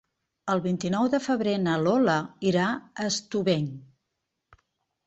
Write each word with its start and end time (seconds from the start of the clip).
El 0.53 0.61
vint-i-nou 0.63 1.09
de 1.15 1.19
febrer 1.25 1.53
na 1.67 1.75
Lola 1.83 2.17
irà 2.53 2.67
a 2.79 3.07
Estubeny. 3.13 3.71